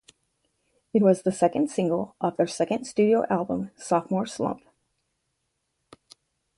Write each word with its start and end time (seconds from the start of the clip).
It 0.95 1.03
was 1.03 1.21
the 1.21 1.31
second 1.31 1.69
single 1.69 2.15
off 2.19 2.35
their 2.37 2.47
second 2.47 2.85
studio 2.85 3.23
album 3.29 3.69
"Sophomore 3.77 4.25
Slump". 4.25 4.63